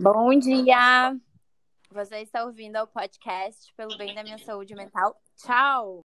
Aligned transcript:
Bom 0.00 0.38
dia! 0.38 1.16
Você 1.90 2.18
está 2.18 2.44
ouvindo 2.44 2.76
ao 2.76 2.86
podcast 2.86 3.74
Pelo 3.74 3.98
Bem 3.98 4.14
da 4.14 4.22
Minha 4.22 4.38
Saúde 4.38 4.72
Mental. 4.72 5.20
Tchau! 5.34 6.02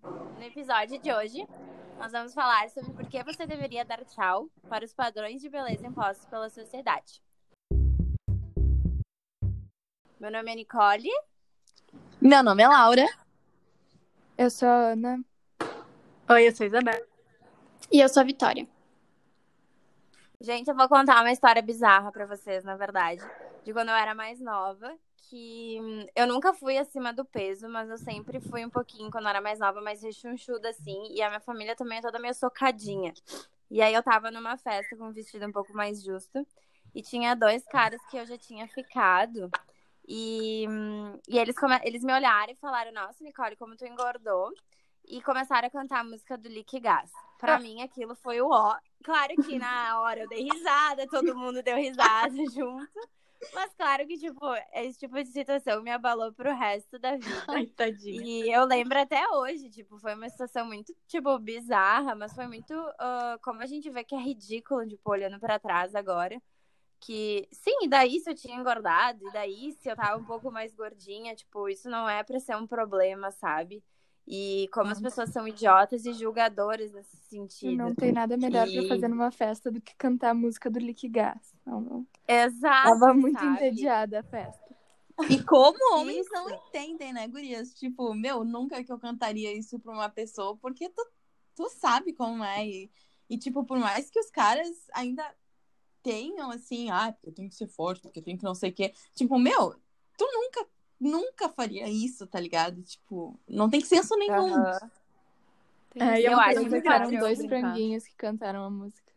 No 0.00 0.42
episódio 0.44 1.00
de 1.00 1.12
hoje, 1.12 1.44
nós 1.98 2.12
vamos 2.12 2.32
falar 2.34 2.70
sobre 2.70 2.92
por 2.92 3.08
que 3.08 3.24
você 3.24 3.44
deveria 3.44 3.84
dar 3.84 4.04
tchau 4.04 4.48
para 4.68 4.84
os 4.84 4.94
padrões 4.94 5.42
de 5.42 5.48
beleza 5.48 5.84
impostos 5.84 6.26
pela 6.26 6.48
sociedade. 6.48 7.20
Meu 10.20 10.30
nome 10.30 10.52
é 10.52 10.54
Nicole. 10.54 11.10
Meu 12.20 12.44
nome 12.44 12.62
é 12.62 12.68
Laura. 12.68 13.08
Eu 14.38 14.48
sou 14.50 14.68
a 14.68 14.92
Ana. 14.92 15.20
Oi, 16.30 16.46
eu 16.46 16.54
sou 16.54 16.62
a 16.62 16.68
Isabel. 16.68 17.06
E 17.90 18.00
eu 18.00 18.08
sou 18.08 18.20
a 18.20 18.24
Vitória. 18.24 18.72
Gente, 20.44 20.68
eu 20.68 20.76
vou 20.76 20.86
contar 20.90 21.22
uma 21.22 21.32
história 21.32 21.62
bizarra 21.62 22.12
pra 22.12 22.26
vocês, 22.26 22.62
na 22.64 22.76
verdade. 22.76 23.22
De 23.64 23.72
quando 23.72 23.88
eu 23.88 23.94
era 23.94 24.14
mais 24.14 24.38
nova, 24.38 24.94
que 25.16 25.78
hum, 25.80 26.06
eu 26.14 26.26
nunca 26.26 26.52
fui 26.52 26.76
acima 26.76 27.14
do 27.14 27.24
peso, 27.24 27.66
mas 27.66 27.88
eu 27.88 27.96
sempre 27.96 28.38
fui 28.40 28.62
um 28.62 28.68
pouquinho 28.68 29.10
quando 29.10 29.24
eu 29.24 29.30
era 29.30 29.40
mais 29.40 29.58
nova, 29.58 29.80
mais 29.80 30.02
rechonchuda 30.02 30.68
assim. 30.68 31.14
E 31.14 31.22
a 31.22 31.28
minha 31.28 31.40
família 31.40 31.74
também 31.74 31.96
é 31.96 32.02
toda 32.02 32.18
meio 32.18 32.34
socadinha. 32.34 33.14
E 33.70 33.80
aí 33.80 33.94
eu 33.94 34.02
tava 34.02 34.30
numa 34.30 34.58
festa 34.58 34.94
com 34.98 35.08
um 35.08 35.12
vestido 35.12 35.46
um 35.46 35.52
pouco 35.52 35.72
mais 35.72 36.02
justo. 36.02 36.46
E 36.94 37.00
tinha 37.00 37.34
dois 37.34 37.64
caras 37.64 38.02
que 38.10 38.18
eu 38.18 38.26
já 38.26 38.36
tinha 38.36 38.68
ficado. 38.68 39.50
E, 40.06 40.66
hum, 40.68 41.18
e 41.26 41.38
eles, 41.38 41.56
eles 41.84 42.04
me 42.04 42.12
olharam 42.12 42.52
e 42.52 42.56
falaram: 42.56 42.92
Nossa, 42.92 43.24
Nicole, 43.24 43.56
como 43.56 43.76
tu 43.76 43.86
engordou. 43.86 44.52
E 45.06 45.20
começaram 45.22 45.68
a 45.68 45.70
cantar 45.70 46.00
a 46.00 46.04
música 46.04 46.36
do 46.36 46.48
Lick 46.48 46.80
Gas. 46.80 47.10
Pra 47.38 47.58
mim, 47.58 47.82
aquilo 47.82 48.14
foi 48.14 48.40
o 48.40 48.48
ó. 48.48 48.76
Claro 49.02 49.34
que 49.36 49.58
na 49.58 50.00
hora 50.00 50.20
eu 50.20 50.28
dei 50.28 50.44
risada, 50.44 51.06
todo 51.06 51.36
mundo 51.36 51.62
deu 51.62 51.76
risada 51.76 52.34
junto. 52.54 52.88
Mas 53.52 53.74
claro 53.74 54.06
que, 54.06 54.16
tipo, 54.16 54.40
esse 54.72 54.98
tipo 54.98 55.14
de 55.22 55.28
situação 55.28 55.82
me 55.82 55.90
abalou 55.90 56.32
pro 56.32 56.54
resto 56.54 56.98
da 56.98 57.16
vida. 57.16 57.44
Ai, 57.48 57.66
tadinha. 57.66 58.22
E 58.24 58.50
eu 58.50 58.64
lembro 58.64 58.98
até 58.98 59.28
hoje, 59.28 59.68
tipo, 59.68 59.98
foi 59.98 60.14
uma 60.14 60.28
situação 60.30 60.64
muito, 60.64 60.94
tipo, 61.06 61.38
bizarra, 61.38 62.14
mas 62.14 62.32
foi 62.34 62.46
muito. 62.46 62.72
Uh, 62.72 63.38
como 63.42 63.60
a 63.60 63.66
gente 63.66 63.90
vê 63.90 64.02
que 64.04 64.14
é 64.14 64.18
ridículo, 64.18 64.86
tipo, 64.86 65.10
olhando 65.10 65.38
pra 65.38 65.58
trás 65.58 65.94
agora. 65.94 66.40
Que, 67.00 67.46
sim, 67.52 67.76
e 67.82 67.88
daí 67.88 68.18
se 68.20 68.30
eu 68.30 68.34
tinha 68.34 68.56
engordado, 68.56 69.28
e 69.28 69.32
daí 69.32 69.72
se 69.72 69.90
eu 69.90 69.96
tava 69.96 70.16
um 70.16 70.24
pouco 70.24 70.50
mais 70.50 70.74
gordinha, 70.74 71.34
tipo, 71.34 71.68
isso 71.68 71.90
não 71.90 72.08
é 72.08 72.24
pra 72.24 72.40
ser 72.40 72.56
um 72.56 72.66
problema, 72.66 73.30
sabe? 73.30 73.84
E 74.26 74.68
como 74.72 74.90
as 74.90 75.00
pessoas 75.00 75.30
são 75.30 75.46
idiotas 75.46 76.06
e 76.06 76.12
julgadoras 76.14 76.92
nesse 76.92 77.16
sentido. 77.28 77.76
Não 77.76 77.94
tem 77.94 78.10
nada 78.10 78.36
melhor 78.36 78.66
E- 78.66 78.78
pra 78.78 78.88
fazer 78.88 79.08
numa 79.08 79.30
festa 79.30 79.70
do 79.70 79.80
que 79.80 79.94
cantar 79.96 80.30
a 80.30 80.34
música 80.34 80.70
do 80.70 80.78
Lick 80.78 81.06
Gas. 81.08 81.54
Não, 81.66 81.80
não. 81.80 82.06
Exato. 82.26 82.88
Tava 82.98 83.12
muito 83.14 83.38
sabe? 83.38 83.66
entediada 83.66 84.20
a 84.20 84.22
festa. 84.22 84.64
E 85.28 85.42
como 85.44 85.76
homens 85.94 86.24
Isso. 86.26 86.32
não 86.32 86.48
entendem, 86.50 87.12
né, 87.12 87.28
gurias? 87.28 87.74
Tipo, 87.74 88.14
meu, 88.14 88.44
nunca 88.44 88.82
que 88.82 88.90
eu 88.90 88.98
cantaria 88.98 89.52
isso 89.52 89.78
pra 89.78 89.92
uma 89.92 90.08
pessoa, 90.08 90.56
porque 90.56 90.88
tu, 90.88 91.06
tu 91.54 91.68
sabe 91.68 92.12
como 92.14 92.42
é. 92.42 92.66
E, 92.66 92.90
e, 93.28 93.38
tipo, 93.38 93.62
por 93.64 93.78
mais 93.78 94.08
que 94.10 94.18
os 94.18 94.30
caras 94.30 94.68
ainda 94.94 95.22
tenham, 96.02 96.50
assim, 96.50 96.90
ah, 96.90 97.12
porque 97.12 97.28
eu 97.28 97.34
tenho 97.34 97.48
que 97.48 97.54
ser 97.54 97.66
forte, 97.68 98.02
porque 98.02 98.18
eu 98.20 98.22
tenho 98.24 98.38
que 98.38 98.44
não 98.44 98.54
sei 98.54 98.70
o 98.70 98.74
quê. 98.74 98.92
Tipo, 99.14 99.38
meu, 99.38 99.74
tu 100.18 100.26
nunca, 100.32 100.66
nunca 101.04 101.48
faria 101.48 101.88
isso, 101.88 102.26
tá 102.26 102.40
ligado? 102.40 102.82
Tipo, 102.82 103.38
não 103.48 103.68
tem 103.68 103.80
senso 103.80 104.16
nenhum. 104.16 104.54
Aham. 104.54 104.90
É, 105.96 106.20
e 106.20 106.24
eu 106.24 106.32
eu 106.32 106.40
acho 106.40 106.68
que 106.68 106.88
eram 106.88 107.18
dois 107.18 107.38
brincar. 107.38 107.60
franguinhos 107.60 108.06
que 108.06 108.16
cantaram 108.16 108.64
a 108.64 108.70
música. 108.70 109.12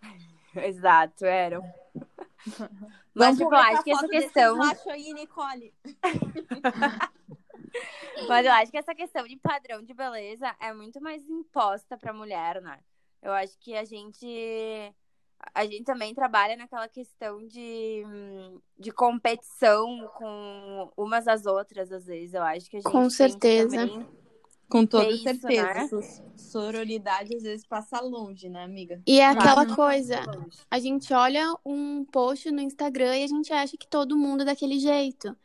Exato, 0.56 1.26
eram. 1.26 1.62
Mas, 3.14 3.38
Vamos 3.38 3.38
tipo, 3.38 3.54
eu 3.54 3.58
publicar 3.58 3.74
acho 3.74 3.84
que 3.84 3.90
essa 3.90 4.08
questão. 4.08 4.58
aí, 4.90 5.12
Nicole. 5.12 5.74
Mas 8.28 8.46
eu 8.46 8.52
acho 8.52 8.70
que 8.70 8.78
essa 8.78 8.94
questão 8.94 9.26
de 9.26 9.36
padrão 9.36 9.82
de 9.82 9.92
beleza 9.92 10.54
é 10.60 10.72
muito 10.72 11.00
mais 11.00 11.28
imposta 11.28 11.98
pra 11.98 12.12
mulher, 12.12 12.62
né? 12.62 12.78
Eu 13.22 13.32
acho 13.32 13.58
que 13.58 13.74
a 13.76 13.84
gente. 13.84 14.94
A 15.54 15.64
gente 15.64 15.84
também 15.84 16.14
trabalha 16.14 16.56
naquela 16.56 16.88
questão 16.88 17.44
de, 17.46 18.02
de 18.78 18.90
competição 18.90 20.08
com 20.16 20.90
umas 20.96 21.26
às 21.26 21.44
outras, 21.46 21.90
às 21.92 22.06
vezes. 22.06 22.34
Eu 22.34 22.42
acho 22.42 22.70
que 22.70 22.76
a 22.76 22.80
gente. 22.80 22.90
Com 22.90 23.10
certeza. 23.10 23.76
também- 23.76 24.06
Com 24.68 24.86
toda 24.86 25.08
isso, 25.10 25.22
certeza. 25.22 25.62
né? 25.74 25.88
Sororidade 26.36 27.36
às 27.36 27.42
vezes 27.42 27.66
passa 27.66 28.00
longe, 28.00 28.48
né, 28.48 28.64
amiga? 28.64 29.00
E 29.06 29.20
é 29.20 29.26
aquela 29.26 29.66
coisa, 29.74 30.20
a 30.70 30.78
gente 30.78 31.12
olha 31.12 31.54
um 31.64 32.04
post 32.04 32.50
no 32.50 32.60
Instagram 32.60 33.16
e 33.18 33.24
a 33.24 33.26
gente 33.28 33.52
acha 33.52 33.76
que 33.76 33.86
todo 33.86 34.16
mundo 34.16 34.42
é 34.42 34.46
daquele 34.46 34.78
jeito. 34.78 35.36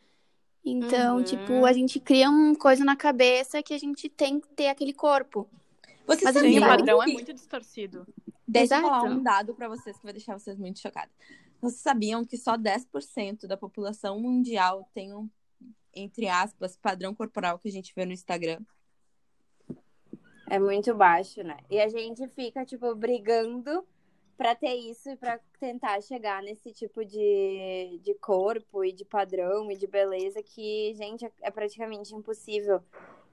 Então, 0.64 1.18
Uhum. 1.18 1.24
tipo, 1.24 1.66
a 1.66 1.74
gente 1.74 2.00
cria 2.00 2.30
uma 2.30 2.56
coisa 2.56 2.84
na 2.84 2.96
cabeça 2.96 3.62
que 3.64 3.74
a 3.74 3.78
gente 3.78 4.10
tem 4.10 4.40
que 4.40 4.48
ter 4.50 4.68
aquele 4.68 4.94
corpo. 4.94 5.48
Você 6.08 6.26
Mas 6.26 6.34
sabia 6.34 6.50
Sim, 6.52 6.58
o 6.58 6.60
Sabe? 6.62 6.78
padrão 6.78 7.04
é 7.04 7.08
muito 7.08 7.34
distorcido. 7.34 8.08
Deixa 8.52 8.78
eu 8.78 8.82
falar 8.82 8.98
Exato. 9.06 9.14
um 9.14 9.24
dado 9.24 9.54
pra 9.54 9.68
vocês 9.68 9.96
que 9.98 10.04
vai 10.04 10.14
deixar 10.14 10.38
vocês 10.38 10.58
muito 10.58 10.80
chocados. 10.80 11.14
Vocês 11.62 11.82
sabiam 11.82 12.26
que 12.26 12.36
só 12.38 12.58
10% 12.58 13.46
da 13.46 13.56
população 13.56 14.20
mundial 14.20 14.90
tem 14.94 15.14
um, 15.14 15.30
entre 15.94 16.28
aspas, 16.28 16.76
padrão 16.76 17.14
corporal 17.14 17.60
que 17.60 17.68
a 17.68 17.72
gente 17.72 17.94
vê 17.96 18.06
no 18.06 18.12
Instagram? 18.12 18.60
É 20.50 20.58
muito 20.58 20.96
baixo, 20.96 21.44
né? 21.44 21.58
E 21.70 21.80
a 21.80 21.88
gente 21.88 22.28
fica, 22.30 22.66
tipo, 22.66 22.96
brigando 22.96 23.86
pra 24.36 24.56
ter 24.56 24.74
isso 24.74 25.10
e 25.10 25.16
pra 25.16 25.40
tentar 25.60 26.02
chegar 26.02 26.42
nesse 26.42 26.72
tipo 26.72 27.06
de, 27.06 28.00
de 28.02 28.16
corpo 28.16 28.84
e 28.84 28.92
de 28.92 29.06
padrão 29.06 29.70
e 29.70 29.76
de 29.78 29.86
beleza 29.86 30.42
que, 30.42 30.94
gente, 30.96 31.24
é- 31.26 31.31
é 31.42 31.52
praticamente 31.52 32.16
impossível. 32.16 32.81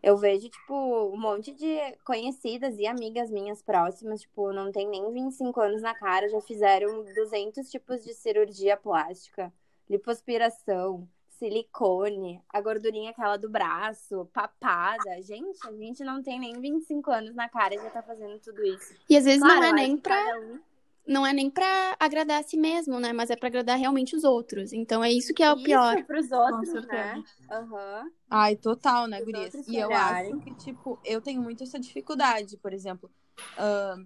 Eu 0.03 0.17
vejo, 0.17 0.49
tipo, 0.49 0.75
um 1.13 1.17
monte 1.19 1.53
de 1.53 1.79
conhecidas 2.05 2.79
e 2.79 2.87
amigas 2.87 3.31
minhas 3.31 3.61
próximas, 3.63 4.21
tipo, 4.21 4.53
não 4.53 4.71
tem 4.71 4.89
nem 4.89 5.11
25 5.13 5.61
anos 5.61 5.83
na 5.83 5.95
cara, 5.95 6.29
já 6.29 6.41
fizeram 6.41 7.03
200 7.15 7.69
tipos 7.71 8.05
de 8.05 8.15
cirurgia 8.15 8.77
plástica, 8.77 9.53
lipoaspiração, 9.89 11.09
silicone, 11.39 12.41
a 12.49 12.61
gordurinha 12.61 13.11
aquela 13.11 13.37
do 13.37 13.49
braço, 13.49 14.29
papada. 14.33 15.21
Gente, 15.23 15.59
a 15.67 15.73
gente 15.73 16.03
não 16.05 16.23
tem 16.23 16.39
nem 16.39 16.61
25 16.61 17.11
anos 17.11 17.35
na 17.35 17.49
cara 17.49 17.75
e 17.75 17.79
já 17.79 17.91
tá 17.91 18.03
fazendo 18.03 18.39
tudo 18.39 18.65
isso. 18.65 18.95
E 19.09 19.17
às 19.17 19.25
vezes 19.25 19.41
Claro, 19.41 19.61
não 19.61 19.67
é 19.69 19.73
nem 19.73 19.97
pra, 19.97 20.39
um- 20.41 20.61
não 21.07 21.27
é 21.27 21.33
nem 21.33 21.51
pra 21.51 21.97
agradar 21.99 22.41
a 22.41 22.43
si 22.43 22.57
mesmo, 22.57 22.99
né? 23.01 23.13
Mas 23.13 23.31
é 23.31 23.37
pra 23.37 23.49
agradar 23.49 23.79
realmente 23.79 24.17
os 24.17 24.25
outros. 24.25 24.73
Então 24.73 25.03
é 25.03 25.11
isso 25.13 25.35
que 25.35 25.43
é 25.43 25.53
o 25.53 25.63
pior. 25.63 25.95
Isso 25.95 26.07
pros 26.07 26.33
outros, 26.33 26.87
né? 26.87 27.23
Aham. 27.51 28.11
Ai, 28.29 28.57
total, 28.57 29.07
né, 29.07 29.21
Os 29.21 29.25
gurias? 29.25 29.55
E 29.69 29.77
eu 29.77 29.89
olharem. 29.89 30.33
acho 30.33 30.41
que, 30.43 30.55
tipo, 30.55 31.01
eu 31.05 31.21
tenho 31.21 31.41
muito 31.43 31.63
essa 31.63 31.79
dificuldade, 31.79 32.57
por 32.59 32.73
exemplo. 32.73 33.11
ahn, 33.57 34.05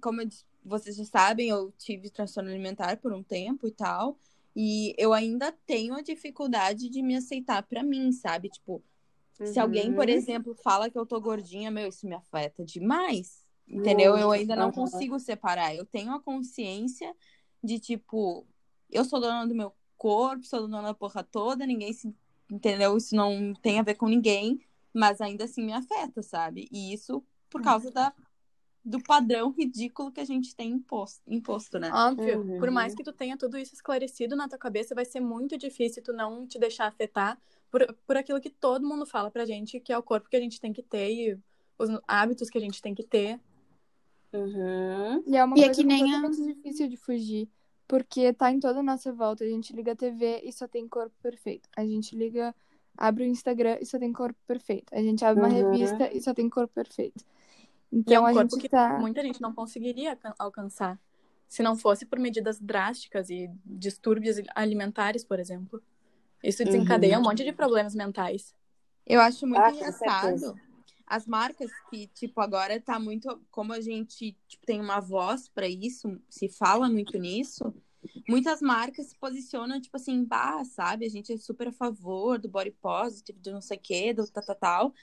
como 0.00 0.22
eu 0.22 0.28
vocês 0.64 0.96
já 0.96 1.04
sabem, 1.04 1.48
eu 1.48 1.72
tive 1.78 2.10
transtorno 2.10 2.50
alimentar 2.50 2.96
por 2.98 3.12
um 3.12 3.22
tempo 3.22 3.68
e 3.68 3.72
tal. 3.72 4.18
E 4.56 4.94
eu 4.98 5.12
ainda 5.14 5.52
tenho 5.66 5.94
a 5.94 6.02
dificuldade 6.02 6.88
de 6.90 7.02
me 7.02 7.16
aceitar 7.16 7.62
pra 7.62 7.82
mim, 7.84 8.12
sabe? 8.12 8.50
Tipo, 8.50 8.82
Se 9.44 9.60
alguém, 9.60 9.94
por 9.94 10.08
Uhum. 10.08 10.14
exemplo, 10.14 10.54
fala 10.56 10.90
que 10.90 10.98
eu 10.98 11.06
tô 11.06 11.20
gordinha, 11.20 11.70
meu, 11.70 11.88
isso 11.88 12.06
me 12.08 12.14
afeta 12.16 12.64
demais. 12.64 13.45
Entendeu? 13.68 14.16
Eu 14.16 14.30
ainda 14.30 14.54
não 14.54 14.70
consigo 14.70 15.18
separar. 15.18 15.74
Eu 15.74 15.84
tenho 15.84 16.12
a 16.12 16.20
consciência 16.20 17.14
de, 17.62 17.78
tipo, 17.80 18.46
eu 18.90 19.04
sou 19.04 19.20
dona 19.20 19.46
do 19.46 19.54
meu 19.54 19.72
corpo, 19.96 20.44
sou 20.44 20.60
dona 20.62 20.82
da 20.82 20.94
porra 20.94 21.24
toda, 21.24 21.66
ninguém 21.66 21.92
se. 21.92 22.14
Entendeu? 22.50 22.96
Isso 22.96 23.14
não 23.16 23.52
tem 23.54 23.80
a 23.80 23.82
ver 23.82 23.94
com 23.94 24.06
ninguém, 24.06 24.60
mas 24.94 25.20
ainda 25.20 25.44
assim 25.44 25.64
me 25.64 25.72
afeta, 25.72 26.22
sabe? 26.22 26.68
E 26.70 26.92
isso 26.92 27.22
por 27.50 27.60
causa 27.60 27.90
da, 27.90 28.12
do 28.84 29.02
padrão 29.02 29.50
ridículo 29.50 30.12
que 30.12 30.20
a 30.20 30.24
gente 30.24 30.54
tem 30.54 30.70
imposto, 30.70 31.20
imposto 31.26 31.76
né? 31.78 31.90
Óbvio, 31.92 32.38
Uhum. 32.38 32.58
por 32.60 32.70
mais 32.70 32.94
que 32.94 33.02
tu 33.02 33.12
tenha 33.12 33.36
tudo 33.36 33.58
isso 33.58 33.74
esclarecido 33.74 34.36
na 34.36 34.48
tua 34.48 34.58
cabeça, 34.58 34.94
vai 34.94 35.04
ser 35.04 35.18
muito 35.18 35.58
difícil 35.58 36.04
tu 36.04 36.12
não 36.12 36.46
te 36.46 36.56
deixar 36.56 36.86
afetar 36.86 37.36
por, 37.68 37.84
por 38.06 38.16
aquilo 38.16 38.40
que 38.40 38.50
todo 38.50 38.86
mundo 38.86 39.04
fala 39.04 39.28
pra 39.28 39.44
gente, 39.44 39.80
que 39.80 39.92
é 39.92 39.98
o 39.98 40.02
corpo 40.02 40.28
que 40.28 40.36
a 40.36 40.40
gente 40.40 40.60
tem 40.60 40.72
que 40.72 40.84
ter 40.84 41.10
e 41.10 41.38
os 41.76 41.90
hábitos 42.06 42.48
que 42.48 42.58
a 42.58 42.60
gente 42.60 42.80
tem 42.80 42.94
que 42.94 43.02
ter. 43.02 43.40
Uhum. 44.36 45.22
E 45.26 45.36
é 45.36 45.44
uma 45.44 45.56
E 45.58 45.62
é 45.62 45.64
coisa 45.66 45.80
que 45.80 45.86
nem 45.86 46.02
a- 46.14 46.20
completamente 46.22 46.54
difícil 46.54 46.88
de 46.88 46.96
fugir. 46.96 47.48
Porque 47.88 48.32
tá 48.32 48.50
em 48.50 48.58
toda 48.58 48.80
a 48.80 48.82
nossa 48.82 49.12
volta. 49.12 49.44
A 49.44 49.48
gente 49.48 49.72
liga 49.74 49.92
a 49.92 49.96
TV 49.96 50.40
e 50.44 50.52
só 50.52 50.66
tem 50.66 50.88
corpo 50.88 51.14
perfeito. 51.22 51.68
A 51.76 51.84
gente 51.84 52.16
liga, 52.16 52.54
abre 52.96 53.22
o 53.24 53.26
Instagram 53.26 53.78
e 53.80 53.86
só 53.86 53.98
tem 53.98 54.12
corpo 54.12 54.38
perfeito. 54.46 54.86
A 54.92 55.00
gente 55.00 55.24
abre 55.24 55.42
uma 55.44 55.48
Uhum. 55.48 55.70
revista 55.72 56.10
e 56.12 56.20
só 56.20 56.34
tem 56.34 56.48
corpo 56.50 56.74
perfeito. 56.74 57.24
E 57.92 57.96
é 57.96 57.98
Então 58.00 58.22
um 58.24 58.26
a 58.26 58.32
corpo 58.32 58.50
gente 58.50 58.60
que 58.60 58.68
tá. 58.68 58.98
muita 58.98 59.22
gente 59.22 59.40
não 59.40 59.52
conseguiria 59.54 60.10
alcan- 60.10 60.34
alcançar. 60.38 61.00
Se 61.48 61.62
não 61.62 61.76
fosse 61.76 62.04
por 62.04 62.18
medidas 62.18 62.58
drásticas 62.58 63.30
e 63.30 63.48
distúrbios 63.64 64.36
alimentares, 64.52 65.22
por 65.24 65.38
exemplo. 65.38 65.80
Isso 66.42 66.64
desencadeia 66.64 67.18
um 67.20 67.22
monte 67.22 67.44
de 67.44 67.52
problemas 67.52 67.94
mentais. 67.94 68.52
Eu 69.06 69.20
acho 69.20 69.46
muito 69.46 69.60
Ah, 69.62 69.70
engraçado. 69.70 70.60
As 71.06 71.26
marcas 71.26 71.70
que, 71.88 72.08
tipo, 72.08 72.40
agora 72.40 72.80
tá 72.80 72.98
muito. 72.98 73.40
Como 73.50 73.72
a 73.72 73.80
gente 73.80 74.36
tipo, 74.48 74.66
tem 74.66 74.80
uma 74.80 75.00
voz 75.00 75.48
para 75.48 75.68
isso, 75.68 76.20
se 76.28 76.48
fala 76.48 76.88
muito 76.88 77.16
nisso, 77.16 77.72
muitas 78.28 78.60
marcas 78.60 79.06
se 79.06 79.16
posicionam, 79.16 79.80
tipo 79.80 79.96
assim, 79.96 80.24
bah, 80.24 80.64
sabe? 80.64 81.06
A 81.06 81.08
gente 81.08 81.32
é 81.32 81.36
super 81.36 81.68
a 81.68 81.72
favor 81.72 82.38
do 82.38 82.48
body 82.48 82.72
positive, 82.72 83.38
do 83.38 83.52
não 83.52 83.60
sei 83.60 83.76
o 83.76 83.80
quê, 83.80 84.12
do 84.12 84.26
tal, 84.26 84.44
tal, 84.44 84.56
tal. 84.56 84.94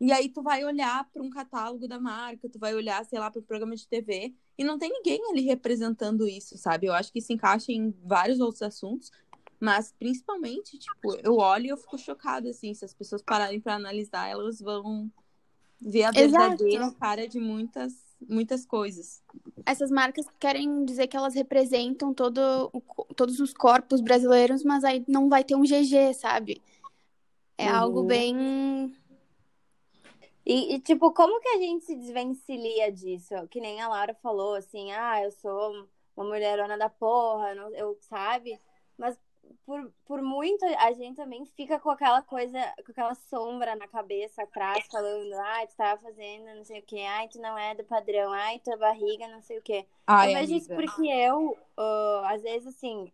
E 0.00 0.12
aí 0.12 0.28
tu 0.28 0.42
vai 0.42 0.64
olhar 0.64 1.04
para 1.12 1.22
um 1.22 1.30
catálogo 1.30 1.88
da 1.88 1.98
marca, 1.98 2.48
tu 2.48 2.58
vai 2.58 2.72
olhar, 2.72 3.04
sei 3.04 3.18
lá, 3.18 3.28
para 3.30 3.40
o 3.40 3.42
programa 3.42 3.74
de 3.74 3.86
TV, 3.88 4.32
e 4.56 4.62
não 4.62 4.78
tem 4.78 4.90
ninguém 4.90 5.20
ali 5.28 5.42
representando 5.42 6.28
isso, 6.28 6.56
sabe? 6.56 6.86
Eu 6.86 6.94
acho 6.94 7.12
que 7.12 7.20
se 7.20 7.32
encaixa 7.32 7.72
em 7.72 7.92
vários 8.04 8.38
outros 8.38 8.62
assuntos, 8.62 9.10
mas 9.58 9.92
principalmente, 9.98 10.78
tipo, 10.78 11.16
eu 11.16 11.38
olho 11.38 11.66
e 11.66 11.68
eu 11.70 11.76
fico 11.76 11.98
chocada, 11.98 12.48
assim, 12.48 12.72
se 12.74 12.84
as 12.84 12.94
pessoas 12.94 13.22
pararem 13.22 13.60
para 13.60 13.74
analisar, 13.74 14.28
elas 14.28 14.60
vão 14.60 15.10
ver 15.80 16.04
a 16.04 16.10
verdadeira 16.10 16.84
Exato. 16.84 16.98
cara 16.98 17.28
de 17.28 17.38
muitas, 17.38 17.92
muitas 18.28 18.64
coisas. 18.66 19.22
Essas 19.64 19.90
marcas 19.90 20.26
querem 20.38 20.84
dizer 20.84 21.06
que 21.06 21.16
elas 21.16 21.34
representam 21.34 22.12
todo 22.12 22.70
o 22.72 22.80
todos 23.14 23.40
os 23.40 23.52
corpos 23.52 24.00
brasileiros, 24.00 24.64
mas 24.64 24.84
aí 24.84 25.04
não 25.08 25.28
vai 25.28 25.44
ter 25.44 25.54
um 25.54 25.64
GG, 25.64 26.14
sabe? 26.14 26.62
É 27.56 27.68
Uhum. 27.68 27.76
algo 27.76 28.02
bem. 28.04 28.94
E, 30.46 30.74
e, 30.74 30.80
tipo, 30.80 31.12
como 31.12 31.40
que 31.40 31.48
a 31.48 31.58
gente 31.58 31.84
se 31.84 31.94
desvencilha 31.94 32.90
disso? 32.90 33.34
Que 33.50 33.60
nem 33.60 33.80
a 33.82 33.88
Laura 33.88 34.14
falou, 34.14 34.54
assim, 34.54 34.90
ah, 34.92 35.22
eu 35.22 35.30
sou 35.30 35.86
uma 36.16 36.24
mulherona 36.24 36.78
da 36.78 36.88
porra, 36.88 37.54
não, 37.54 37.74
eu, 37.74 37.98
sabe? 38.00 38.58
Mas 38.96 39.18
por, 39.64 39.92
por 40.04 40.22
muito, 40.22 40.64
a 40.64 40.92
gente 40.92 41.16
também 41.16 41.44
fica 41.44 41.78
com 41.78 41.90
aquela 41.90 42.22
coisa, 42.22 42.58
com 42.84 42.92
aquela 42.92 43.14
sombra 43.14 43.74
na 43.76 43.86
cabeça 43.88 44.42
atrás, 44.42 44.86
falando, 44.86 45.32
ah, 45.34 45.66
tu 45.66 45.76
tava 45.76 46.00
fazendo 46.02 46.54
não 46.56 46.64
sei 46.64 46.80
o 46.80 46.82
quê, 46.82 47.00
ai, 47.00 47.28
tu 47.28 47.40
não 47.40 47.56
é 47.58 47.74
do 47.74 47.84
padrão, 47.84 48.32
ai, 48.32 48.58
tua 48.60 48.76
barriga, 48.76 49.28
não 49.28 49.42
sei 49.42 49.58
o 49.58 49.62
quê. 49.62 49.86
Ai, 50.06 50.30
eu 50.30 50.38
vejo 50.40 50.54
isso 50.54 50.68
porque 50.70 51.06
eu, 51.06 51.58
ah, 51.76 52.30
às 52.32 52.42
vezes, 52.42 52.68
assim, 52.68 53.12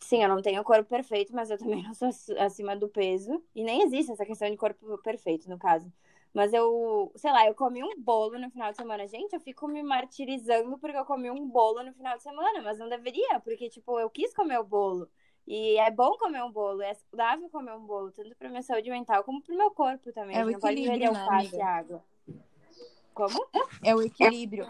sim, 0.00 0.22
eu 0.22 0.28
não 0.28 0.40
tenho 0.42 0.62
corpo 0.64 0.88
perfeito, 0.88 1.34
mas 1.34 1.50
eu 1.50 1.58
também 1.58 1.82
não 1.82 1.94
sou 1.94 2.08
ac- 2.08 2.38
acima 2.38 2.76
do 2.76 2.88
peso. 2.88 3.42
E 3.54 3.64
nem 3.64 3.82
existe 3.82 4.12
essa 4.12 4.24
questão 4.26 4.50
de 4.50 4.56
corpo 4.56 4.98
perfeito, 4.98 5.48
no 5.48 5.58
caso. 5.58 5.92
Mas 6.34 6.52
eu, 6.52 7.12
sei 7.14 7.30
lá, 7.30 7.46
eu 7.46 7.54
comi 7.54 7.84
um 7.84 7.94
bolo 7.96 8.36
no 8.40 8.50
final 8.50 8.72
de 8.72 8.76
semana. 8.76 9.06
Gente, 9.06 9.32
eu 9.32 9.40
fico 9.40 9.68
me 9.68 9.84
martirizando 9.84 10.76
porque 10.78 10.96
eu 10.96 11.04
comi 11.04 11.30
um 11.30 11.48
bolo 11.48 11.84
no 11.84 11.92
final 11.92 12.16
de 12.16 12.24
semana, 12.24 12.60
mas 12.60 12.76
não 12.76 12.88
deveria, 12.88 13.38
porque, 13.38 13.70
tipo, 13.70 14.00
eu 14.00 14.10
quis 14.10 14.34
comer 14.34 14.58
o 14.58 14.64
bolo. 14.64 15.08
E 15.46 15.78
é 15.78 15.90
bom 15.92 16.16
comer 16.18 16.42
um 16.42 16.50
bolo, 16.50 16.82
é 16.82 16.92
saudável 16.94 17.48
comer 17.50 17.72
um 17.74 17.86
bolo, 17.86 18.10
tanto 18.10 18.34
pra 18.34 18.48
minha 18.48 18.62
saúde 18.62 18.90
mental 18.90 19.22
como 19.22 19.40
pro 19.40 19.56
meu 19.56 19.70
corpo 19.70 20.12
também. 20.12 20.36
É 20.36 20.44
o 20.44 20.50
não 20.50 20.58
pode 20.58 20.74
equilíbrio, 20.74 21.12
né, 21.12 21.20
alface 21.20 21.56
e 21.56 21.60
água. 21.60 22.04
Como? 23.14 23.46
É 23.84 23.94
o 23.94 24.02
equilíbrio. 24.02 24.68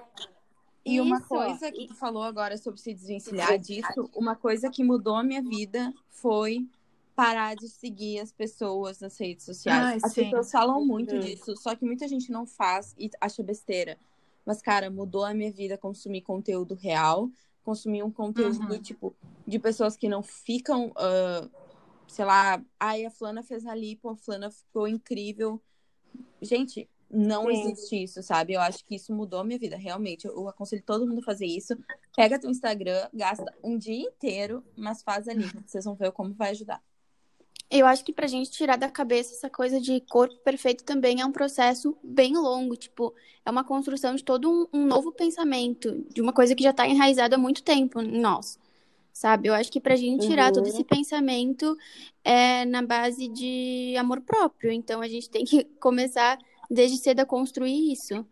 E 0.84 1.00
uma 1.00 1.16
Isso, 1.16 1.28
coisa 1.28 1.72
que 1.72 1.86
tu 1.86 1.94
falou 1.94 2.24
agora 2.24 2.58
sobre 2.58 2.78
se 2.78 2.92
desvencilhar 2.92 3.58
disso, 3.58 4.10
uma 4.14 4.36
coisa 4.36 4.68
que 4.68 4.84
mudou 4.84 5.16
a 5.16 5.22
minha 5.22 5.40
vida 5.40 5.94
foi 6.10 6.66
parar 7.14 7.54
de 7.54 7.68
seguir 7.68 8.20
as 8.20 8.32
pessoas 8.32 9.00
nas 9.00 9.18
redes 9.18 9.44
sociais. 9.44 9.86
Ai, 9.86 9.98
as 10.02 10.12
sim. 10.12 10.24
pessoas 10.24 10.50
falam 10.50 10.84
muito 10.84 11.14
Uhum. 11.14 11.20
disso, 11.20 11.56
só 11.56 11.74
que 11.74 11.84
muita 11.84 12.08
gente 12.08 12.30
não 12.30 12.46
faz 12.46 12.94
e 12.98 13.10
acha 13.20 13.42
besteira. 13.42 13.98
Mas, 14.44 14.60
cara, 14.60 14.90
mudou 14.90 15.24
a 15.24 15.32
minha 15.32 15.50
vida 15.52 15.78
consumir 15.78 16.22
conteúdo 16.22 16.74
real, 16.74 17.30
consumir 17.62 18.02
um 18.02 18.10
conteúdo, 18.10 18.74
Uhum. 18.74 18.82
tipo, 18.82 19.16
de 19.46 19.58
pessoas 19.58 19.96
que 19.96 20.08
não 20.08 20.22
ficam, 20.22 20.92
ah, 20.96 21.48
sei 22.08 22.24
lá, 22.24 22.62
ai, 22.78 23.06
a 23.06 23.10
Flana 23.10 23.42
fez 23.42 23.64
a 23.66 23.74
lipo, 23.74 24.08
a 24.10 24.16
Flana 24.16 24.50
ficou 24.50 24.86
incrível. 24.86 25.60
Gente, 26.42 26.88
não 27.10 27.44
Sim. 27.44 27.52
existe 27.52 28.02
isso, 28.02 28.22
sabe? 28.22 28.54
Eu 28.54 28.60
acho 28.60 28.84
que 28.84 28.96
isso 28.96 29.14
mudou 29.14 29.38
a 29.40 29.44
minha 29.44 29.58
vida, 29.58 29.76
realmente. 29.76 30.26
Eu 30.26 30.48
aconselho 30.48 30.82
todo 30.82 31.06
mundo 31.06 31.20
a 31.20 31.24
fazer 31.24 31.46
isso. 31.46 31.74
Pega 32.16 32.38
teu 32.38 32.50
Instagram, 32.50 33.08
gasta 33.14 33.54
um 33.62 33.78
dia 33.78 34.00
inteiro, 34.08 34.64
mas 34.76 35.02
faz 35.02 35.28
ali. 35.28 35.44
Vocês 35.64 35.84
vão 35.84 35.94
ver 35.94 36.10
como 36.12 36.34
vai 36.34 36.50
ajudar. 36.50 36.82
Eu 37.76 37.86
acho 37.88 38.04
que 38.04 38.12
pra 38.12 38.28
gente 38.28 38.52
tirar 38.52 38.76
da 38.76 38.88
cabeça 38.88 39.34
essa 39.34 39.50
coisa 39.50 39.80
de 39.80 40.00
corpo 40.02 40.36
perfeito 40.44 40.84
também 40.84 41.20
é 41.20 41.26
um 41.26 41.32
processo 41.32 41.98
bem 42.04 42.36
longo. 42.36 42.76
Tipo, 42.76 43.12
é 43.44 43.50
uma 43.50 43.64
construção 43.64 44.14
de 44.14 44.22
todo 44.22 44.48
um, 44.72 44.78
um 44.78 44.86
novo 44.86 45.10
pensamento, 45.10 46.06
de 46.08 46.20
uma 46.22 46.32
coisa 46.32 46.54
que 46.54 46.62
já 46.62 46.72
tá 46.72 46.86
enraizada 46.86 47.34
há 47.34 47.38
muito 47.38 47.64
tempo 47.64 48.00
em 48.00 48.20
nós. 48.20 48.60
Sabe? 49.12 49.48
Eu 49.48 49.54
acho 49.54 49.72
que 49.72 49.80
pra 49.80 49.96
gente 49.96 50.24
tirar 50.24 50.52
todo 50.52 50.62
Uhum. 50.62 50.70
esse 50.70 50.84
pensamento 50.84 51.76
é 52.22 52.64
na 52.64 52.80
base 52.80 53.26
de 53.26 53.96
amor 53.98 54.20
próprio. 54.20 54.70
Então 54.70 55.00
a 55.00 55.08
gente 55.08 55.28
tem 55.28 55.44
que 55.44 55.64
começar 55.80 56.38
desde 56.70 56.96
cedo 56.98 57.20
a 57.20 57.26
construir 57.26 57.92
isso. 57.92 58.24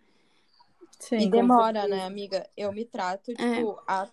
Sim. 1.00 1.19
E 1.19 1.29
demora, 1.29 1.89
né, 1.89 2.05
amiga? 2.05 2.49
Eu 2.56 2.73
me 2.73 2.85
trato, 2.85 3.35
tipo, 3.35 3.77
há, 3.89 4.09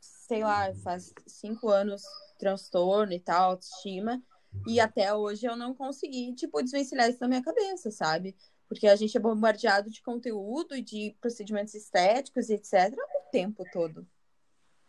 sei 0.00 0.44
lá, 0.44 0.70
faz 0.84 1.14
cinco 1.26 1.70
anos 1.70 2.02
transtorno 2.38 3.14
e 3.14 3.20
tal, 3.20 3.52
autoestima. 3.52 4.22
E 4.66 4.80
até 4.80 5.14
hoje 5.14 5.46
eu 5.46 5.56
não 5.56 5.74
consegui, 5.74 6.32
tipo, 6.34 6.62
desvencilhar 6.62 7.08
isso 7.08 7.20
da 7.20 7.28
minha 7.28 7.42
cabeça, 7.42 7.90
sabe? 7.90 8.36
Porque 8.68 8.86
a 8.86 8.96
gente 8.96 9.16
é 9.16 9.20
bombardeado 9.20 9.90
de 9.90 10.02
conteúdo 10.02 10.74
e 10.76 10.82
de 10.82 11.16
procedimentos 11.20 11.74
estéticos 11.74 12.48
e 12.48 12.54
etc. 12.54 12.92
o 12.92 13.30
tempo 13.30 13.64
todo. 13.72 14.06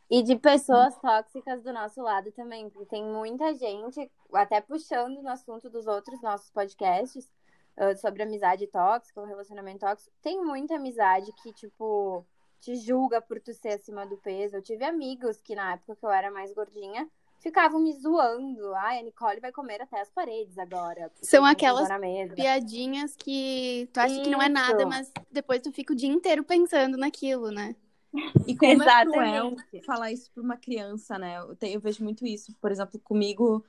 E 0.10 0.24
de 0.24 0.38
pessoas 0.38 0.98
tóxicas 1.00 1.62
do 1.62 1.74
nosso 1.74 2.02
lado 2.02 2.32
também, 2.32 2.70
porque 2.70 2.90
tem 2.90 3.04
muita 3.04 3.54
gente, 3.54 4.10
até 4.34 4.62
puxando 4.62 5.22
no 5.22 5.30
assunto 5.30 5.70
dos 5.70 5.86
outros 5.86 6.22
nossos 6.22 6.50
podcasts, 6.50 7.30
ah, 7.76 7.96
sobre 7.96 8.24
amizade 8.24 8.66
tóxica, 8.68 9.22
ou 9.22 9.28
relacionamento 9.28 9.82
tóxico, 9.82 10.12
tem 10.22 10.44
muita 10.44 10.76
amizade 10.76 11.32
que, 11.44 11.54
tipo, 11.54 12.26
te 12.60 12.76
julga 12.76 13.22
por 13.22 13.40
tu 13.40 13.54
ser 13.54 13.74
acima 13.74 14.06
do 14.06 14.18
peso. 14.18 14.56
Eu 14.56 14.64
tive 14.64 14.84
amigos 14.84 15.40
que, 15.42 15.54
na 15.54 15.74
época 15.74 15.96
que 15.96 16.06
eu 16.06 16.10
era 16.10 16.32
mais 16.32 16.52
gordinha, 16.54 17.08
ficavam 17.40 17.80
me 17.82 17.94
zoando. 17.94 18.74
Ai, 18.76 19.00
a 19.00 19.04
Nicole 19.04 19.40
vai 19.40 19.52
comer 19.52 19.82
até 19.82 20.02
as 20.02 20.10
paredes 20.10 20.58
agora. 20.58 21.12
São 21.22 21.46
aquelas. 21.46 21.88
Piadinhas 22.36 23.16
que 23.16 23.90
tu 23.94 24.00
acha 24.00 24.22
que 24.22 24.30
não 24.30 24.42
é 24.42 24.50
nada, 24.50 24.80
Isso. 24.84 24.90
mas 24.90 25.12
depois 25.32 25.62
tu 25.62 25.72
fica 25.72 25.94
o 25.94 25.96
dia 25.96 26.10
inteiro 26.10 26.44
pensando 26.44 26.98
naquilo, 26.98 27.52
né? 27.52 27.76
E 28.48 28.56
como 28.56 28.72
é 28.72 28.76
Exatamente. 28.76 29.12
cruel 29.12 29.56
falar 29.86 30.12
isso 30.12 30.32
pra 30.34 30.42
uma 30.42 30.58
criança, 30.58 31.20
né? 31.20 31.38
Eu, 31.40 31.56
te- 31.56 31.68
eu 31.68 31.80
vejo 31.80 32.04
muito 32.04 32.26
isso. 32.26 32.56
Por 32.62 32.72
exemplo, 32.72 33.00
comigo, 33.02 33.64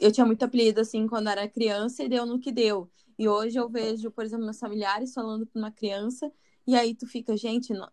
eu 0.00 0.10
tinha 0.10 0.26
muito 0.26 0.42
apelido, 0.44 0.80
assim, 0.80 1.06
quando 1.06 1.28
era 1.28 1.46
criança 1.48 2.02
e 2.02 2.08
deu 2.08 2.24
no 2.26 2.38
que 2.40 2.50
deu. 2.50 2.90
E 3.18 3.28
hoje 3.28 3.58
eu 3.58 3.68
vejo, 3.68 4.10
por 4.10 4.24
exemplo, 4.24 4.44
meus 4.44 4.58
familiares 4.58 5.12
falando 5.12 5.46
pra 5.46 5.60
uma 5.60 5.70
criança 5.70 6.32
e 6.66 6.74
aí 6.74 6.94
tu 6.94 7.06
fica, 7.06 7.36
gente, 7.36 7.72
não, 7.72 7.88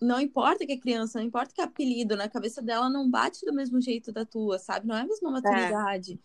não 0.00 0.20
importa 0.20 0.66
que 0.66 0.72
é 0.72 0.76
criança, 0.76 1.18
não 1.18 1.26
importa 1.26 1.52
que 1.54 1.60
é 1.60 1.64
apelido, 1.64 2.16
na 2.16 2.28
cabeça 2.28 2.60
dela 2.62 2.88
não 2.90 3.08
bate 3.10 3.44
do 3.44 3.52
mesmo 3.52 3.80
jeito 3.80 4.12
da 4.12 4.24
tua, 4.24 4.58
sabe? 4.58 4.86
Não 4.86 4.96
é 4.96 5.00
a 5.00 5.06
mesma 5.06 5.30
maturidade. 5.30 6.18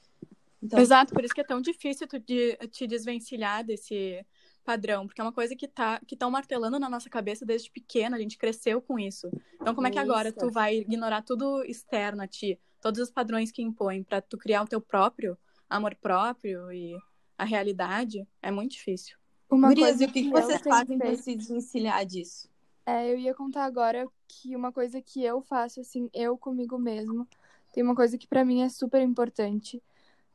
Então, 0.61 0.79
Exato, 0.79 1.13
por 1.13 1.23
isso 1.23 1.33
que 1.33 1.41
é 1.41 1.45
tão 1.45 1.59
difícil 1.59 2.07
tu 2.07 2.19
de, 2.19 2.55
te 2.69 2.85
desvencilhar 2.85 3.63
desse 3.63 4.23
padrão, 4.63 5.07
porque 5.07 5.19
é 5.19 5.23
uma 5.23 5.33
coisa 5.33 5.55
que 5.55 5.67
tá 5.67 5.99
que 6.05 6.13
estão 6.13 6.29
martelando 6.29 6.77
na 6.79 6.87
nossa 6.87 7.09
cabeça 7.09 7.43
desde 7.43 7.71
pequena, 7.71 8.15
a 8.15 8.19
gente 8.19 8.37
cresceu 8.37 8.79
com 8.79 8.99
isso. 8.99 9.27
Então 9.55 9.73
como 9.73 9.87
é 9.87 9.91
que 9.91 9.97
agora 9.97 10.31
tu 10.31 10.51
vai 10.51 10.77
ignorar 10.77 11.23
tudo 11.23 11.63
externo 11.63 12.21
a 12.21 12.27
ti, 12.27 12.59
todos 12.79 12.99
os 13.01 13.09
padrões 13.09 13.51
que 13.51 13.63
impõem 13.63 14.03
pra 14.03 14.21
tu 14.21 14.37
criar 14.37 14.61
o 14.61 14.67
teu 14.67 14.79
próprio 14.79 15.35
amor 15.67 15.95
próprio 15.95 16.71
e 16.71 16.95
a 17.37 17.43
realidade? 17.43 18.27
É 18.39 18.51
muito 18.51 18.73
difícil. 18.73 19.17
Uma 19.49 19.69
Gurias, 19.69 19.89
coisa 19.89 20.03
e 20.03 20.07
o 20.07 20.11
que, 20.11 20.23
que 20.23 20.29
vocês 20.29 20.61
fazem 20.61 20.97
pra 20.97 21.07
feito- 21.07 21.23
se 21.23 21.35
desvencilhar 21.35 22.05
disso? 22.05 22.50
É, 22.91 23.11
eu 23.13 23.17
ia 23.19 23.33
contar 23.35 23.65
agora 23.65 24.07
que 24.27 24.55
uma 24.55 24.71
coisa 24.71 25.01
que 25.01 25.23
eu 25.23 25.41
faço, 25.41 25.79
assim, 25.81 26.09
eu 26.13 26.37
comigo 26.37 26.77
mesmo, 26.79 27.27
tem 27.73 27.83
uma 27.83 27.95
coisa 27.95 28.17
que 28.17 28.27
pra 28.27 28.43
mim 28.45 28.61
é 28.63 28.69
super 28.69 29.01
importante. 29.01 29.81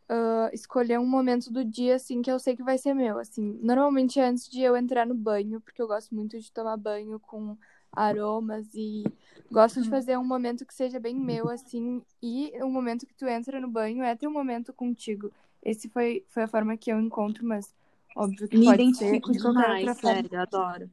ah, 0.08 0.50
escolher 0.52 0.98
um 1.00 1.06
momento 1.06 1.52
do 1.52 1.64
dia, 1.64 1.96
assim, 1.96 2.22
que 2.22 2.30
eu 2.30 2.38
sei 2.38 2.56
que 2.56 2.62
vai 2.62 2.78
ser 2.78 2.94
meu, 2.94 3.18
assim. 3.18 3.58
Normalmente 3.62 4.20
é 4.20 4.24
antes 4.26 4.48
de 4.50 4.60
eu 4.62 4.76
entrar 4.76 5.06
no 5.06 5.14
banho, 5.14 5.60
porque 5.60 5.82
eu 5.82 5.86
gosto 5.88 6.14
muito 6.14 6.38
de 6.40 6.52
tomar 6.52 6.76
banho 6.76 7.18
com 7.20 7.56
aromas 7.92 8.66
e 8.74 9.12
gosto 9.50 9.82
de 9.82 9.88
fazer 9.88 10.16
um 10.18 10.24
momento 10.24 10.66
que 10.66 10.74
seja 10.74 11.00
bem 11.00 11.16
meu, 11.16 11.48
assim. 11.48 12.02
E 12.22 12.52
o 12.62 12.68
momento 12.70 13.06
que 13.06 13.14
tu 13.14 13.26
entra 13.26 13.60
no 13.60 13.68
banho 13.70 14.02
é 14.04 14.16
ter 14.16 14.26
um 14.28 14.32
momento 14.32 14.72
contigo. 14.72 15.32
Esse 15.62 15.88
foi, 15.88 16.24
foi 16.30 16.44
a 16.44 16.48
forma 16.48 16.76
que 16.76 16.92
eu 16.92 17.00
encontro, 17.00 17.44
mas 17.46 17.74
óbvio 18.16 18.48
que 18.48 18.58
Me 18.58 18.66
pode 18.66 18.86
identifico 18.86 19.30
ser 19.30 19.30
de 19.30 19.40
qualquer 19.40 19.68
demais, 19.68 19.70
outra 19.70 19.94
forma. 19.96 20.28
sério, 20.28 20.40
adoro. 20.40 20.90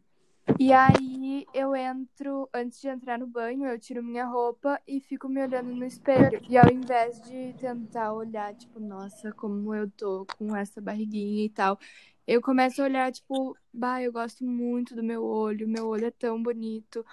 E 0.60 0.72
aí 0.74 1.46
eu 1.54 1.76
entro, 1.76 2.50
antes 2.54 2.80
de 2.80 2.88
entrar 2.88 3.18
no 3.18 3.28
banho, 3.28 3.66
eu 3.66 3.80
tiro 3.80 4.04
minha 4.04 4.26
roupa 4.26 4.80
e 4.88 5.00
fico 5.00 5.28
me 5.30 5.42
olhando 5.42 5.74
no 5.74 5.86
espelho. 5.86 6.42
E 6.48 6.58
ao 6.58 6.70
invés 6.72 7.22
de 7.22 7.54
tentar 7.58 8.14
olhar, 8.14 8.54
tipo, 8.56 8.80
nossa, 8.80 9.32
como 9.34 9.74
eu 9.74 9.90
tô 9.92 10.26
com 10.38 10.56
essa 10.56 10.82
barriguinha 10.82 11.46
e 11.46 11.50
tal, 11.50 11.80
eu 12.28 12.42
começo 12.42 12.82
a 12.82 12.86
olhar, 12.86 13.12
tipo, 13.12 13.58
bah, 13.74 14.02
eu 14.02 14.12
gosto 14.12 14.46
muito 14.46 14.96
do 14.96 15.04
meu 15.04 15.24
olho, 15.24 15.68
meu 15.68 15.88
olho 15.88 16.06
é 16.06 16.12
tão 16.12 16.42
bonito. 16.42 17.06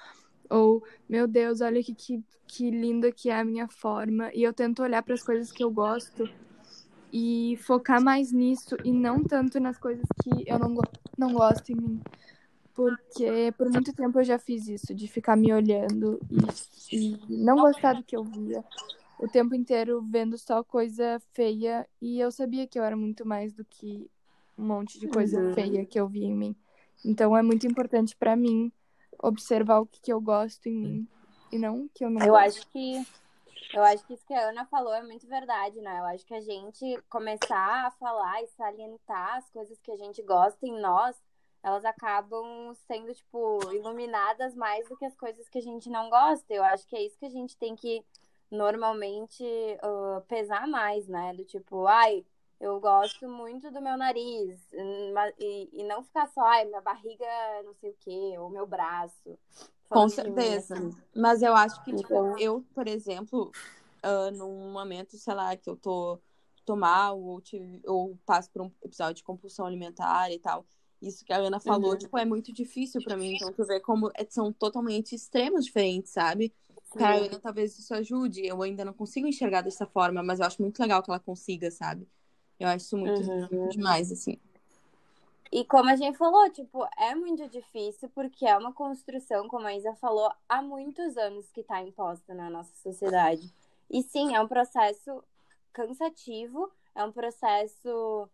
Ou, 0.49 0.83
meu 1.09 1.27
Deus, 1.29 1.61
olha 1.61 1.83
que, 1.83 1.95
que, 1.95 2.25
que 2.47 2.71
linda 2.71 3.13
que 3.13 3.31
é 3.31 3.39
a 3.39 3.45
minha 3.45 3.69
forma. 3.69 4.31
E 4.35 4.43
eu 4.43 4.53
tento 4.53 4.83
olhar 4.83 5.03
para 5.03 5.15
as 5.15 5.23
coisas 5.23 5.53
que 5.53 5.63
eu 5.63 5.71
gosto 5.71 6.29
e 7.13 7.57
focar 7.63 8.03
mais 8.03 8.33
nisso 8.33 8.77
e 8.85 8.93
não 8.93 9.23
tanto 9.23 9.59
nas 9.61 9.79
coisas 9.79 10.07
que 10.23 10.49
eu 10.49 10.59
não, 10.59 10.75
go 10.75 10.83
não 11.19 11.33
gosto 11.33 11.71
em 11.71 11.77
mim. 11.77 12.01
Porque 12.81 13.53
por 13.59 13.69
muito 13.69 13.93
tempo 13.93 14.19
eu 14.19 14.25
já 14.25 14.39
fiz 14.39 14.67
isso, 14.67 14.95
de 14.95 15.07
ficar 15.07 15.37
me 15.37 15.53
olhando 15.53 16.19
e, 16.91 17.13
e 17.29 17.37
não 17.37 17.57
gostar 17.57 17.93
do 17.93 18.03
que 18.03 18.17
eu 18.17 18.25
via. 18.25 18.65
O 19.19 19.29
tempo 19.29 19.55
inteiro 19.55 20.01
vendo 20.11 20.39
só 20.39 20.65
coisa 20.65 21.21
feia 21.35 21.87
e 22.01 22.19
eu 22.19 22.33
sabia 22.33 22.67
que 22.67 22.79
eu 22.79 22.83
era 22.83 22.97
muito 22.97 23.27
mais 23.27 23.53
do 23.53 23.67
que 23.67 24.11
um 24.57 24.65
monte 24.65 24.99
de 24.99 25.07
coisa 25.09 25.39
Uhum. 25.39 25.53
feia 25.53 25.85
que 25.85 26.01
eu 26.01 26.09
via 26.09 26.27
em 26.27 26.35
mim. 26.35 26.57
Então 27.05 27.37
é 27.37 27.43
muito 27.43 27.67
importante 27.67 28.17
pra 28.17 28.35
mim 28.35 28.73
observar 29.23 29.81
o 29.81 29.87
que, 29.87 30.01
que 30.01 30.13
eu 30.13 30.21
gosto 30.21 30.67
em 30.67 30.75
mim 30.75 31.09
e 31.53 31.59
não 31.59 31.83
o 31.83 31.91
que 31.91 32.03
eu 32.03 32.09
não 32.09 32.23
Eu 32.27 32.33
gosto. 32.33 32.57
acho 32.61 32.69
que 32.71 33.07
eu 33.75 33.83
acho 33.83 34.05
que 34.07 34.15
isso 34.15 34.25
que 34.27 34.33
a 34.35 34.49
Ana 34.49 34.65
falou 34.67 34.95
é 34.95 35.03
muito 35.03 35.27
verdade, 35.27 35.81
né? 35.83 35.99
Eu 36.01 36.05
acho 36.07 36.25
que 36.25 36.35
a 36.35 36.41
gente 36.41 36.99
começar 37.11 37.87
a 37.87 37.91
falar 37.93 38.43
e 38.43 38.47
salientar 38.49 39.37
as 39.37 39.49
coisas 39.51 39.79
que 39.81 39.93
a 39.93 39.97
gente 39.97 40.23
gosta 40.23 40.67
em 40.67 40.81
nós, 40.81 41.15
elas 41.63 41.85
acabam 41.85 42.75
sendo, 42.87 43.13
tipo, 43.15 43.59
iluminadas 43.73 44.55
mais 44.55 44.89
do 44.89 44.97
que 44.97 45.05
as 45.05 45.15
coisas 45.15 45.49
que 45.49 45.59
a 45.59 45.63
gente 45.63 45.91
não 45.91 46.09
gosta. 46.09 46.53
Eu 46.53 46.65
acho 46.65 46.87
que 46.87 46.97
é 46.97 47.03
isso 47.05 47.19
que 47.19 47.27
a 47.27 47.31
gente 47.31 47.57
tem 47.57 47.77
que 47.77 48.05
normalmente 48.51 49.45
ah, 49.83 50.23
pesar 50.29 50.67
mais, 50.67 51.07
né? 51.07 51.33
Do 51.35 51.45
tipo, 51.45 51.87
ai, 51.87 52.25
eu 52.61 52.79
gosto 52.81 53.29
muito 53.29 53.71
do 53.71 53.81
meu 53.81 53.97
nariz, 53.97 54.61
hum, 54.75 55.15
e, 55.39 55.69
e 55.73 55.85
não 55.85 56.03
ficar 56.03 56.27
só, 56.29 56.43
ai, 56.43 56.65
minha 56.67 56.81
barriga 56.81 57.25
não 57.65 57.75
sei 57.75 57.91
o 57.91 57.97
quê, 58.01 58.35
ou 58.39 58.51
meu 58.51 58.67
braço. 58.67 59.39
Com 59.89 60.07
de 60.07 60.17
mim, 60.17 60.35
certeza. 60.35 60.75
assim. 60.75 60.91
Mas 61.17 61.43
eu 61.43 61.55
acho 61.55 61.83
que, 61.85 61.95
tipo, 61.95 62.13
Então- 62.15 62.39
eu, 62.39 62.65
por 62.75 62.87
exemplo, 62.87 63.51
ah, 64.03 64.31
num 64.31 64.71
momento, 64.73 65.17
sei 65.17 65.35
lá, 65.35 65.57
que 65.57 65.69
eu 65.69 65.77
tô, 65.77 66.19
tô 66.65 66.77
mal 66.77 67.21
ou, 67.21 67.41
tive, 67.41 67.83
ou 67.87 68.17
passo 68.27 68.51
por 68.51 68.63
um 68.63 68.71
episódio 68.83 69.15
de 69.15 69.25
compulsão 69.25 69.67
alimentar 69.67 70.31
e 70.31 70.39
tal. 70.39 70.65
Isso 71.01 71.25
que 71.25 71.33
a 71.33 71.39
Ana 71.39 71.59
falou, 71.59 71.93
Uhum. 71.93 71.99
tipo, 71.99 72.19
é 72.19 72.25
muito 72.25 72.53
difícil 72.53 73.03
pra 73.03 73.17
mim. 73.17 73.35
Então, 73.35 73.53
tu 73.53 73.65
vê 73.65 73.81
como 73.81 74.11
é- 74.15 74.27
são 74.29 74.53
totalmente 74.53 75.15
extremos 75.15 75.65
diferentes, 75.65 76.13
sabe? 76.13 76.53
Pra. 76.93 77.15
Ana, 77.15 77.39
talvez 77.41 77.79
isso 77.79 77.95
ajude. 77.95 78.45
Eu 78.45 78.61
ainda 78.63 78.85
não 78.85 78.93
consigo 78.93 79.27
enxergar 79.27 79.63
dessa 79.63 79.87
forma, 79.87 80.23
mas 80.23 80.41
eu 80.41 80.47
acho 80.47 80.61
muito 80.61 80.79
legal 80.81 81.03
que 81.03 81.11
ela 81.11 81.21
consiga, 81.21 81.71
sabe? 81.71 82.07
Eu 82.59 82.69
acho 82.69 82.85
isso 82.85 82.97
muito 82.99 83.23
Uhum. 83.23 83.69
demais, 83.69 84.13
assim. 84.13 84.37
E 85.53 85.65
como 85.65 85.89
a 85.91 85.97
gente 85.97 86.17
falou, 86.17 86.49
tipo, 86.51 86.87
é 86.97 87.15
muito 87.15 87.49
difícil 87.49 88.09
porque 88.11 88.47
é 88.47 88.57
uma 88.57 88.73
construção, 88.73 89.49
como 89.49 89.67
a 89.67 89.75
Isa 89.75 89.95
falou, 89.97 90.31
há 90.49 90.63
muitos 90.63 91.17
anos 91.17 91.51
que 91.51 91.61
está 91.61 91.83
imposta 91.83 92.35
na 92.35 92.49
nossa 92.49 92.73
sociedade. 92.77 93.53
E 93.91 94.03
sim, 94.03 94.35
é 94.35 94.41
um 94.41 94.47
processo 94.47 95.25
cansativo, 95.73 96.71
é 96.95 97.03
um 97.05 97.11
processo 97.11 98.29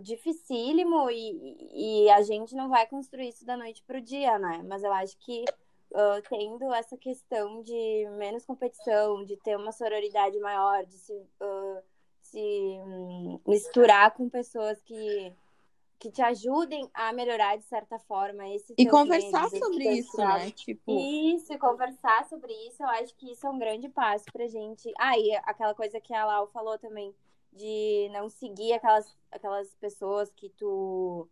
dificílimo 0.00 1.10
e, 1.10 2.04
e 2.04 2.10
a 2.10 2.22
gente 2.22 2.54
não 2.54 2.68
vai 2.68 2.86
construir 2.86 3.28
isso 3.28 3.44
da 3.44 3.56
noite 3.56 3.82
pro 3.86 4.00
dia, 4.00 4.38
né? 4.38 4.62
Mas 4.66 4.82
eu 4.82 4.92
acho 4.92 5.16
que 5.18 5.44
ah, 5.94 6.20
tendo 6.28 6.72
essa 6.74 6.96
questão 6.96 7.62
de 7.62 8.06
menos 8.18 8.44
competição, 8.44 9.24
de 9.24 9.36
ter 9.38 9.56
uma 9.56 9.72
sororidade 9.72 10.38
maior, 10.38 10.84
de 10.84 10.94
se, 10.94 11.26
ah, 11.40 11.82
se 12.20 12.38
hum, 12.38 13.40
misturar 13.46 14.12
com 14.12 14.28
pessoas 14.28 14.80
que 14.82 15.32
que 15.98 16.12
te 16.12 16.22
ajudem 16.22 16.88
a 16.94 17.12
melhorar 17.12 17.56
de 17.56 17.64
certa 17.64 17.98
forma 17.98 18.48
esse 18.54 18.72
E 18.78 18.86
conversar 18.86 19.46
esses 19.46 19.58
sobre 19.58 19.84
isso, 19.90 20.16
né? 20.16 20.50
Tipo, 20.52 20.92
Isso, 20.96 21.52
e 21.52 21.58
conversar 21.58 22.24
sobre 22.26 22.52
isso, 22.68 22.82
eu 22.82 22.88
acho 22.88 23.14
que 23.16 23.32
isso 23.32 23.44
é 23.44 23.50
um 23.50 23.58
grande 23.58 23.88
passo 23.88 24.24
pra 24.32 24.46
gente. 24.46 24.92
Ah, 24.96 25.18
e 25.18 25.34
aquela 25.42 25.74
coisa 25.74 26.00
que 26.00 26.14
a 26.14 26.24
Lau 26.24 26.46
falou 26.46 26.78
também, 26.78 27.12
de 27.58 28.08
não 28.12 28.28
seguir 28.28 28.72
aquelas, 28.72 29.14
aquelas 29.30 29.74
pessoas 29.74 30.30
que 30.32 30.48
tu, 30.50 31.28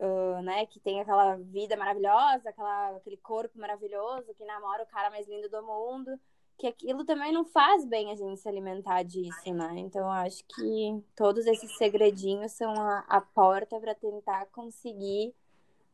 ah, 0.00 0.42
né, 0.42 0.66
que 0.66 0.80
tem 0.80 1.00
aquela 1.00 1.36
vida 1.36 1.76
maravilhosa, 1.76 2.50
aquela, 2.50 2.96
aquele 2.96 3.16
corpo 3.18 3.58
maravilhoso, 3.58 4.34
que 4.34 4.44
namora 4.44 4.82
o 4.82 4.86
cara 4.86 5.10
mais 5.10 5.26
lindo 5.28 5.48
do 5.48 5.62
mundo, 5.62 6.18
que 6.58 6.66
aquilo 6.66 7.04
também 7.04 7.32
não 7.32 7.44
faz 7.44 7.84
bem 7.84 8.10
a 8.10 8.14
gente 8.14 8.40
se 8.40 8.48
alimentar 8.48 9.02
disso, 9.02 9.52
né? 9.52 9.74
Então, 9.78 10.08
acho 10.10 10.44
que 10.44 11.02
todos 11.16 11.46
esses 11.46 11.76
segredinhos 11.76 12.52
são 12.52 12.72
a, 12.72 13.04
a 13.08 13.20
porta 13.20 13.78
para 13.80 13.94
tentar 13.94 14.46
conseguir 14.46 15.34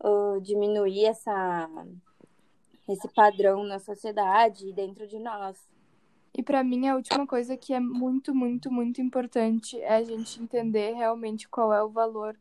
ah, 0.02 0.38
diminuir 0.40 1.06
essa 1.06 1.68
esse 2.88 3.08
padrão 3.14 3.62
na 3.62 3.78
sociedade 3.78 4.68
e 4.68 4.72
dentro 4.72 5.06
de 5.06 5.18
nós. 5.18 5.56
E 6.32 6.42
pra 6.42 6.62
mim 6.62 6.88
a 6.88 6.94
última 6.94 7.26
coisa 7.26 7.56
que 7.56 7.72
é 7.72 7.80
muito, 7.80 8.34
muito, 8.34 8.70
muito 8.70 9.00
importante 9.00 9.80
é 9.80 9.96
a 9.96 10.02
gente 10.02 10.40
entender 10.40 10.92
realmente 10.92 11.48
qual 11.48 11.72
é 11.72 11.82
o 11.82 11.88
valor 11.88 12.36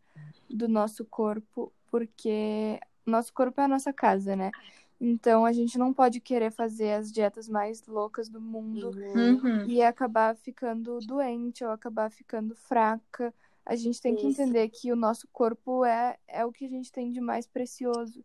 do 0.49 0.67
nosso 0.67 1.03
corpo, 1.05 1.71
porque 1.89 2.79
nosso 3.05 3.33
corpo 3.33 3.59
é 3.59 3.63
a 3.63 3.67
nossa 3.67 3.91
casa, 3.91 4.35
né? 4.35 4.51
Então 5.01 5.45
a 5.45 5.53
gente 5.53 5.77
não 5.77 5.93
pode 5.93 6.19
querer 6.19 6.51
fazer 6.51 6.93
as 6.93 7.11
dietas 7.11 7.47
mais 7.47 7.85
loucas 7.87 8.27
do 8.27 8.41
mundo 8.41 8.91
uhum. 9.15 9.65
e 9.65 9.81
acabar 9.81 10.35
ficando 10.35 10.99
doente 10.99 11.63
ou 11.63 11.71
acabar 11.71 12.11
ficando 12.11 12.53
fraca. 12.55 13.33
A 13.65 13.75
gente 13.75 14.01
tem 14.01 14.15
que 14.15 14.27
Isso. 14.27 14.41
entender 14.41 14.67
que 14.69 14.91
o 14.91 14.95
nosso 14.95 15.27
corpo 15.31 15.85
é, 15.85 16.17
é 16.27 16.45
o 16.45 16.51
que 16.51 16.65
a 16.65 16.69
gente 16.69 16.91
tem 16.91 17.11
de 17.11 17.21
mais 17.21 17.47
precioso. 17.47 18.23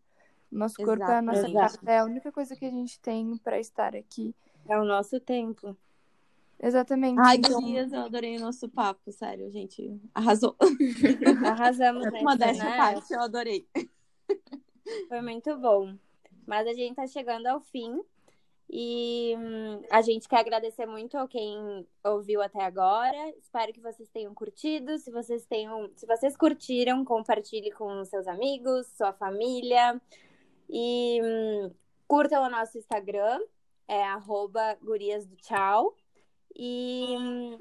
O 0.51 0.57
nosso 0.57 0.75
corpo 0.75 1.03
é 1.03 1.17
a 1.17 1.21
nossa 1.21 1.47
Exato. 1.47 1.79
casa, 1.79 1.79
é 1.85 1.99
a 1.99 2.05
única 2.05 2.31
coisa 2.31 2.55
que 2.55 2.65
a 2.65 2.71
gente 2.71 2.99
tem 2.99 3.37
para 3.37 3.59
estar 3.59 3.95
aqui. 3.95 4.35
É 4.67 4.79
o 4.79 4.83
nosso 4.83 5.19
tempo. 5.19 5.75
Exatamente. 6.61 7.19
Ai, 7.19 7.37
Então, 7.37 7.61
Gurias, 7.61 7.91
eu 7.91 8.01
adorei 8.01 8.37
o 8.37 8.39
nosso 8.39 8.67
papo, 8.69 9.11
sério, 9.11 9.49
gente. 9.51 9.99
Arrasou. 10.13 10.55
Arrasamos 11.45 12.05
Modéstia 12.21 12.63
à 12.63 12.69
né? 12.69 12.77
parte, 12.77 13.13
eu 13.13 13.21
adorei. 13.21 13.67
Foi 15.07 15.21
muito 15.21 15.55
bom. 15.57 15.95
Mas 16.47 16.67
a 16.67 16.73
gente 16.73 16.95
tá 16.95 17.07
chegando 17.07 17.47
ao 17.47 17.59
fim. 17.59 18.01
E 18.69 19.35
hum, 19.37 19.81
a 19.91 20.01
gente 20.01 20.27
quer 20.27 20.39
agradecer 20.39 20.85
muito 20.85 21.17
a 21.17 21.27
quem 21.27 21.85
ouviu 22.03 22.41
até 22.41 22.63
agora. 22.63 23.29
Espero 23.37 23.71
que 23.71 23.79
vocês 23.79 24.09
tenham 24.09 24.33
curtido. 24.33 24.97
Se 24.97 25.11
vocês 25.11 25.45
tenham, 25.45 25.89
se 25.95 26.05
vocês 26.05 26.35
curtiram, 26.35 27.05
compartilhe 27.05 27.71
com 27.71 28.03
seus 28.05 28.27
amigos, 28.27 28.87
sua 28.97 29.13
família. 29.13 30.01
E 30.69 31.21
hum, 31.21 31.71
curtam 32.07 32.43
o 32.43 32.49
nosso 32.49 32.77
Instagram, 32.77 33.39
é 33.87 34.03
arroba 34.03 34.77
gurias 34.81 35.25
do 35.25 35.35
tchau. 35.35 35.95
E 36.55 37.15
hum, 37.17 37.59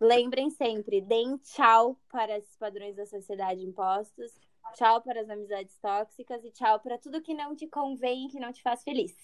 lembrem 0.00 0.50
sempre, 0.50 1.00
deem 1.00 1.36
tchau 1.38 1.96
para 2.10 2.38
esses 2.38 2.56
padrões 2.56 2.96
da 2.96 3.06
sociedade 3.06 3.62
impostos. 3.62 4.32
Tchau 4.74 5.00
para 5.00 5.20
as 5.20 5.30
amizades 5.30 5.78
tóxicas 5.78 6.44
e 6.44 6.50
tchau 6.50 6.80
para 6.80 6.98
tudo 6.98 7.22
que 7.22 7.34
não 7.34 7.54
te 7.54 7.66
convém 7.66 8.26
e 8.26 8.28
que 8.28 8.40
não 8.40 8.52
te 8.52 8.62
faz 8.62 8.82
feliz. 8.82 9.16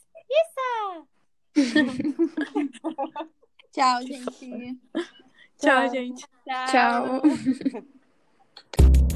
Tchau, 3.73 4.03
gente. 4.03 4.81
Tchau, 5.59 5.89
gente. 5.91 6.27
Tchau. 6.71 7.23